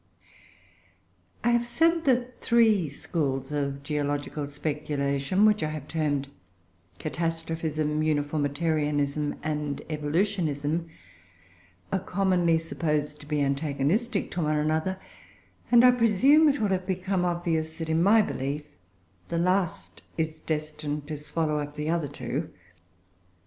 [1.43, 6.27] I have said that the three schools of geological speculation which I have termed
[6.97, 10.87] Catastrophism, Uniformitarianism, and Evolutionism,
[11.93, 14.99] are commonly supposed to be antagonistic to one another;
[15.71, 18.63] and I presume it will have become obvious that in my belief,
[19.27, 22.51] the last is destined to swallow up the other two.